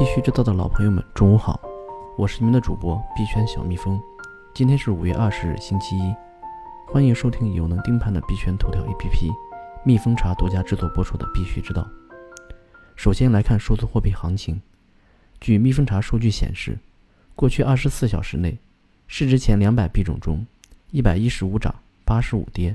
[0.00, 1.60] 必须知道的老朋友们，中午好，
[2.16, 4.00] 我是你们的主播币圈小蜜蜂。
[4.54, 6.14] 今天是五月二十日，星期一，
[6.86, 9.30] 欢迎收听有能盯盘的币圈头条 APP
[9.84, 11.82] 蜜蜂茶独家制作播出的《必须知道》。
[12.96, 14.58] 首先来看数字货币行情。
[15.38, 16.78] 据蜜蜂茶数据显示，
[17.36, 18.56] 过去二十四小时内，
[19.06, 20.46] 市值前两百币种中，
[20.92, 21.74] 一百一十五涨，
[22.06, 22.74] 八十五跌，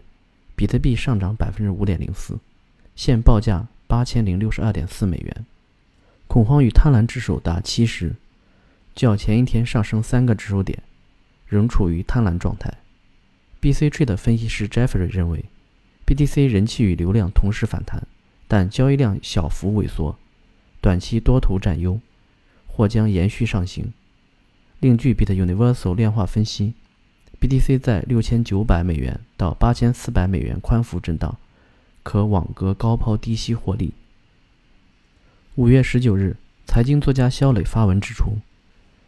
[0.55, 2.37] 比特币上涨百分之五点零四，
[2.95, 5.45] 现报价八千零六十二点四美元。
[6.27, 8.15] 恐慌与贪婪指数达七十，
[8.93, 10.83] 较前一天上升三个指数点，
[11.47, 12.73] 仍处于贪婪状态。
[13.61, 15.45] BC Trade 分析师 Jeffrey 认为
[16.05, 18.07] ，BTC 人气与流量同时反弹，
[18.47, 20.17] 但交易量小幅萎缩，
[20.81, 21.99] 短期多头占优。
[22.67, 23.93] 或将延续上行。
[24.81, 26.73] 另据 Bit Universal 量化分析
[27.39, 31.37] ，BTC 在六千九百美元到八千四百美元宽幅震荡，
[32.03, 33.93] 可网格高抛低吸获利。
[35.55, 38.39] 五月十九日，财经作家肖磊发文指出，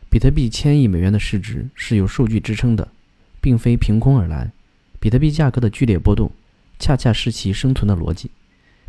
[0.09, 2.87] 比特币千亿美元的市值是有数据支撑的，
[3.41, 4.49] 并非凭空而来。
[4.97, 6.31] 比特币价格的剧烈波动，
[6.79, 8.31] 恰恰是其生存的逻辑。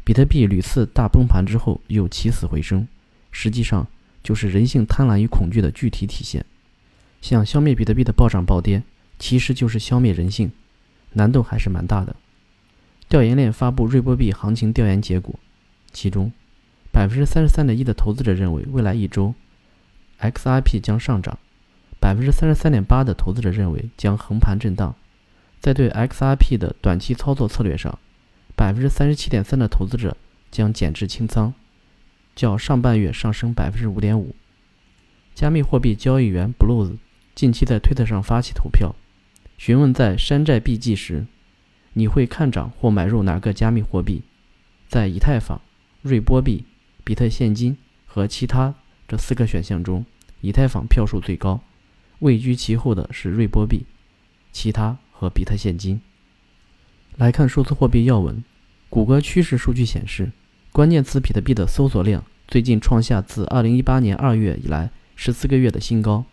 [0.05, 2.87] 比特币屡次大崩盘之后又起死回生，
[3.33, 3.87] 实际上。
[4.23, 6.45] 就是人性贪婪与恐惧的具体体现。
[7.23, 8.83] 想消灭比特币的暴涨暴跌，
[9.19, 10.53] 其实就是消灭人性，
[11.15, 12.15] 难度还是蛮大的。
[13.09, 15.35] 调研链发布瑞波币行情调研结果，
[15.93, 16.31] 其中
[16.99, 19.33] 百分之三十三点一的投资者认为未来一周
[20.19, 21.39] XRP 将上涨，
[22.01, 24.97] 百分之三十三点八的投资者认为将横盘震荡。
[25.61, 27.97] 在对 XRP 的短期操作策略上，
[28.57, 30.17] 百分之三十七点三的投资者
[30.51, 31.55] 将减至清仓。
[32.35, 34.35] 较上半月上升百分之五点五。
[35.37, 36.97] 加密货币交易员 Blues
[37.33, 38.97] 近期在推特上发起投票，
[39.57, 41.27] 询问在山寨币季时，
[41.93, 44.25] 你会看涨或买入哪个加密货币？
[44.89, 45.61] 在以太坊、
[46.03, 46.65] 瑞波币、
[47.09, 48.75] 比特现金和其他
[49.09, 50.05] 这四个选项中，
[50.43, 51.63] 以太坊票数最高，
[52.19, 53.87] 位居其后的是瑞波币，
[54.53, 56.03] 其他和比特现金。
[57.17, 58.45] 来看数字货币要闻，
[58.91, 60.33] 谷歌趋势数据显示。
[60.71, 66.27] 关键词比特币的搜索量最近创下自2018年2月以来十四个月的新高。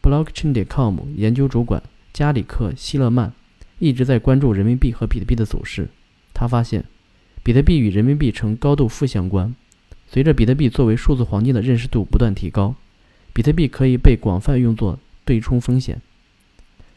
[0.00, 1.82] Blockchain.com 研究主管
[2.14, 3.34] 加里克·希勒曼
[3.80, 5.90] 一直在关注人民币和比特币的走势。
[6.32, 6.86] 他发现，
[7.46, 9.54] 比特币与人民币呈高度负相关。
[10.08, 12.74] 随着比特币作为数字黄金的认识度不断提高，
[13.32, 16.02] 比特币可以被广泛用作对冲风险。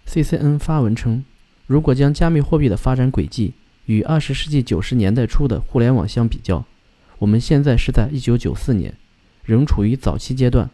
[0.07, 1.23] CCN 发文称，
[1.67, 3.53] 如果将加密货币的发展轨迹，
[3.85, 6.65] 与二十世纪九十年代初的互联网相比较，
[7.19, 8.95] 我们现在是在一九九四年，
[9.43, 10.71] 仍处于早期阶段，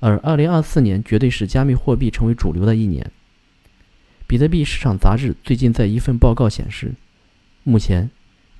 [0.00, 3.10] 而二零二四年绝对是加密货币成为主流的一年。
[4.26, 6.92] 比特币市场杂志最近在一份报告显示，
[7.62, 8.10] 目前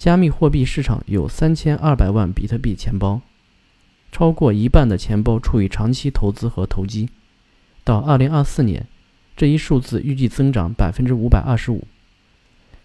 [0.00, 3.21] 加密货币市场有三千二百万比特币钱包，
[4.11, 7.11] 超过一半的钱包处于长期投资和投机。
[7.84, 8.87] 到二零二四年，
[9.37, 11.87] 这一数字预计增长百分之五百二十五。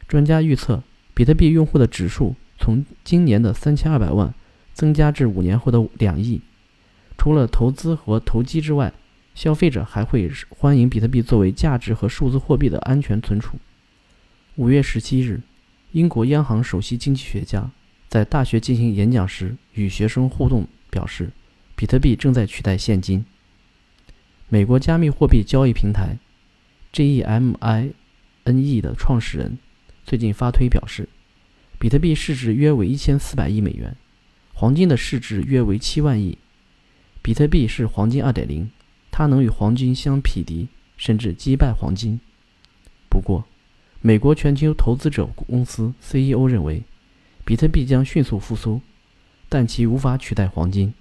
[0.09, 0.83] 专家预测，
[1.13, 4.33] 比特币用户的指数从今年的三千二百万
[4.73, 6.41] 增加至五年后的两亿。
[7.17, 8.91] 除了投资和投机之外，
[9.33, 13.57] 消费者还会欢迎比特币作为价值和数字货币的安全存储。
[14.55, 15.39] 五月十七日，
[15.95, 17.71] 英国央行首席经济学家
[18.09, 21.31] 在大学进行演讲时与学生互动表示，
[21.73, 23.25] 比特币正在取代现金。
[24.49, 26.17] 美国加密货币交易平台
[26.91, 27.93] GEMINE
[28.81, 29.57] 的创始人。
[30.03, 31.07] 最近发推表示，
[31.79, 33.95] 比特币市值约为一千四百亿美元，
[34.53, 36.37] 黄金的市值约为七万亿。
[37.21, 38.69] 比特币是黄金二点零，
[39.11, 40.67] 它能与黄金相匹敌，
[40.97, 42.19] 甚至击败黄金。
[43.09, 43.47] 不过，
[44.05, 46.83] 美国全球投资者公司 CEO 认为，
[47.43, 48.79] 比特币将迅速复苏，
[49.49, 50.93] 但其无法取代黄金。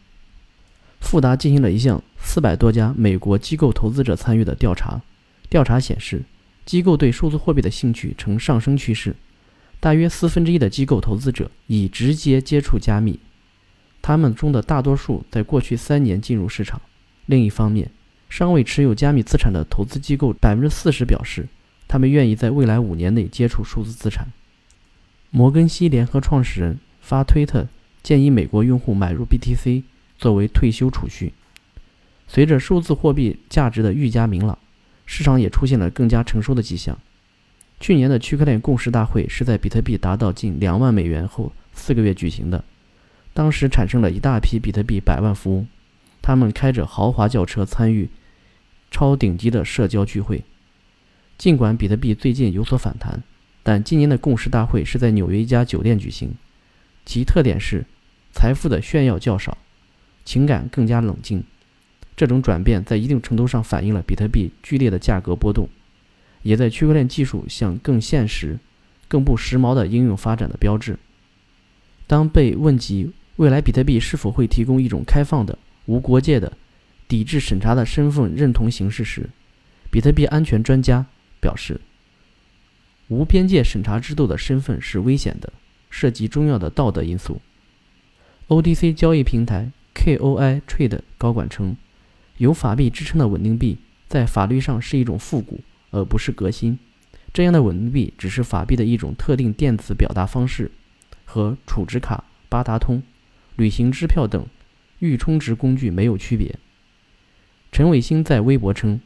[1.00, 5.03] 富达进行了一项四百多家美国机构投资者参与的调查，
[5.50, 6.22] 调查显示。
[6.64, 9.14] 机构对数字货币的兴趣呈上升趋势，
[9.81, 13.20] 大约四分之一的机构投资者已直接接触加密，
[14.00, 16.81] 他们中的大多数在过去三年进入市场。
[17.26, 17.90] 另一方面，
[18.31, 21.46] 尚未持有加密资产的投资机构百分之四十表示，
[21.94, 24.26] 他们愿意在未来五年内接触数字资产。
[25.31, 27.69] 摩根西联合创始人发推特
[28.02, 29.85] 建议美国用户买入 BTC
[30.19, 31.32] 作为退休储蓄。
[32.26, 34.58] 随着数字货币价值的愈加明朗。
[35.06, 36.99] 市场也出现了更加成熟的迹象。
[37.79, 42.64] 去年的区块链共识大会是在比特币达到近两万美元后四个月举行的，
[43.32, 45.69] 当时产生了一大批比特币百万富翁，
[46.20, 48.08] 他们开着豪华轿车参与
[48.90, 50.43] 超顶级的社交聚会。
[51.36, 53.22] 尽管比特币最近有所反弹，
[53.62, 56.34] 但今年的共识大会是在纽约一家酒店举行，
[57.04, 57.84] 其特点是
[58.32, 59.58] 财富的炫耀较少，
[60.25, 61.42] 情感更加冷静。
[62.16, 65.69] 这种转变在一定程度上反映了比特币剧烈的价格波动，
[66.42, 68.56] 也在区块链技术向更现实、
[69.08, 70.96] 更不时髦的应用发展的标志。
[72.06, 76.52] 当被问及未来比特币是否会提供一种开放的、无国界的、
[77.08, 79.28] 抵制审查的身份认同形式时，
[79.90, 81.04] 比特币安全专家
[81.44, 81.79] 表示
[83.08, 85.52] ：“无边界审查制度的身份是危险的，
[85.91, 87.43] 涉及重要的道德因素。
[88.49, 91.76] ”ODC 交易平台 KOI Trade 高管称。
[92.38, 93.76] 有法币支撑的稳定币，
[94.08, 95.61] 在法律上是一种复古，
[95.91, 96.79] 而不是革新。
[97.32, 100.70] 这样的稳定币只是法币的一种特定电子表达方式，
[101.25, 103.02] 和储值卡、八达通、
[103.56, 104.47] 旅行支票等
[104.99, 106.58] 预充值工具没有区别。
[107.70, 109.00] 陈伟星在微博称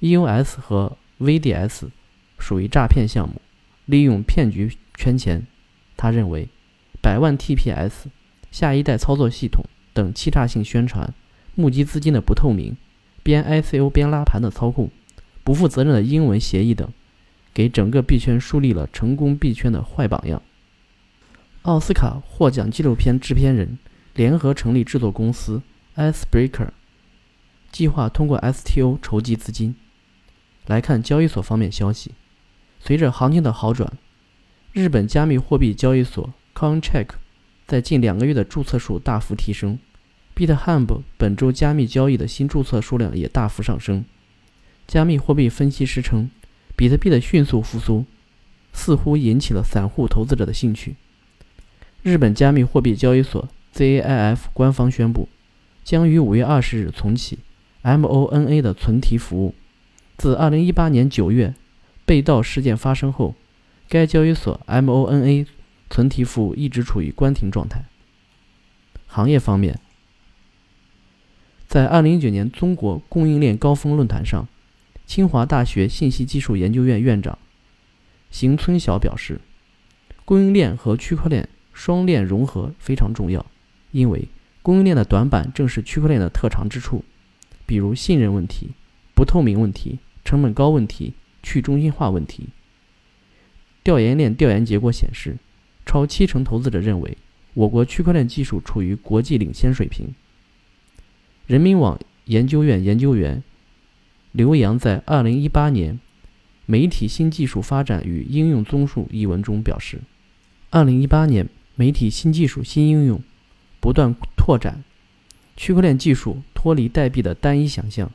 [0.00, 1.88] ，EOS 和 VDS
[2.38, 3.40] 属于诈骗项目，
[3.86, 5.46] 利用骗局圈钱。
[5.96, 6.48] 他认为，
[7.02, 8.06] 百万 TPS、
[8.50, 11.12] 下一代操作系统等欺诈性宣传。
[11.54, 12.76] 募集资金的不透明，
[13.24, 14.90] 边 ICO 边拉盘的操控，
[15.42, 16.88] 不负责任的英文协议等，
[17.52, 20.40] 给整个币圈树立了成功币圈的坏榜样。
[21.62, 23.76] 奥斯卡获奖纪录片制片人
[24.14, 25.60] 联合成立制作公司
[25.96, 26.68] Icebreaker，
[27.72, 29.74] 计划通过 STO 筹集资金。
[30.68, 32.12] 来看交易所方面消息，
[32.78, 33.90] 随着行情的好转，
[34.74, 37.08] 日本加密货币交易所 Coincheck
[37.66, 39.78] 在近两个月的注册数大幅提升。
[40.36, 44.04] BitHub 本周加密交易的新注册数量也大幅上升。
[44.86, 46.30] 加密货币分析师称，
[46.76, 48.04] 比特币的迅速复苏
[48.74, 50.96] 似乎引起了散户投资者的兴趣。
[52.02, 55.28] 日本加密货币交易所 ZAIF 官方宣布，
[55.82, 57.38] 将于五月二十日重启
[57.82, 59.54] MONA 的存提服务。
[60.18, 61.54] 自二零一八年九月
[62.04, 63.36] 被盗事件发生后，
[63.88, 65.46] 该交易所 MONA
[65.88, 67.84] 存提服务一直处于关停状态。
[69.06, 69.78] 行业方面。
[71.68, 74.48] 在二零一九年中国供应链高峰论坛上，
[75.06, 77.38] 清华大学信息技术研究院院长
[78.30, 79.40] 邢春晓表示，
[80.24, 83.46] 供应链和区块链双链融合非常重要，
[83.92, 84.26] 因为
[84.62, 87.04] 供应链的短板正是区块链的特长之处，
[87.66, 88.70] 比如信任问题、
[89.14, 89.98] 不透明问题、
[90.28, 92.48] 成本高问题、去中心化问题。
[93.82, 95.38] 调研链调研结果显示，
[95.86, 97.16] 超七成投资者认为
[97.54, 100.08] 我国区块链技术处于国际领先水平。
[101.46, 103.42] 人民网研究院研究员
[104.32, 105.94] 刘洋在二零一八年
[106.66, 110.02] 《媒体新技术发展与应用综述》一文中表示，
[110.68, 113.22] 二零一八年媒体新技术新应用
[113.80, 114.84] 不断拓展，
[115.56, 118.12] 区块链技术脱离代币的单一想象，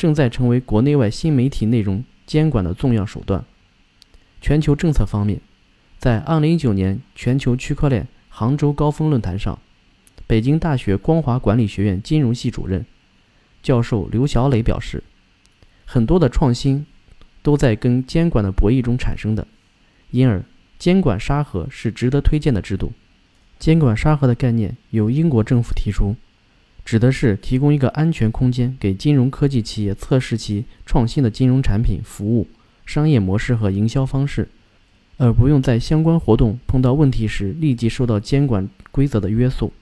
[0.00, 3.44] 正在成为国内外新媒体内容监管的重要手段。
[4.40, 5.42] 全球政策方面，
[5.98, 9.58] 在二零一九年全球区块链杭州高峰论坛上。
[10.26, 12.86] 北京大学光华管理学院金融系主任
[13.62, 15.04] 教授刘小磊表示，
[15.84, 16.86] 很多的创新
[17.42, 19.46] 都在跟监管的博弈中产生的，
[20.12, 20.42] 因而
[20.78, 22.94] 监管沙盒是值得推荐的制度。
[23.58, 26.16] 监管沙盒的概念由英国政府提出，
[26.84, 32.48] 指的是提供一个安全空间给金融科技企业测试其创新的金融产品、服务、
[32.84, 34.48] 商业模式和营销方式，
[35.18, 39.72] 而不用在相关活动碰到问题时立即受到监管规则的约束。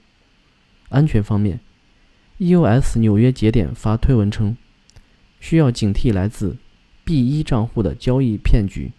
[0.89, 1.59] 安全方面
[2.39, 4.57] ，EOS 纽约节点发推文称，
[5.39, 6.57] 需要警惕来自
[7.05, 8.91] B1 账户的交易骗局。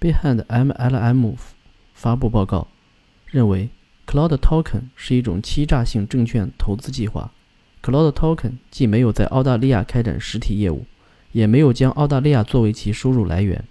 [0.00, 1.34] Behind MLM
[1.94, 2.68] 发布报告
[3.30, 3.70] 认为
[4.06, 7.32] ，Cloud Token 是一种欺诈性证券投资计划。
[7.82, 10.84] Cloud Token 既没有在澳大利亚开展实体业务，
[11.32, 13.64] 也没有将澳大利亚作为其收入来源，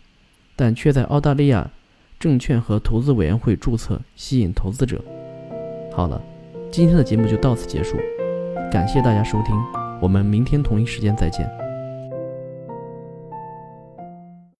[0.56, 1.72] 但却在澳大利亚
[2.20, 5.04] 证券和投资委员会注册，吸引投资者。
[5.92, 6.22] 好了。
[6.72, 7.96] 今天的节目就到此结束，
[8.70, 9.56] 感谢大家收听，
[10.02, 11.65] 我们明天同一时间再见。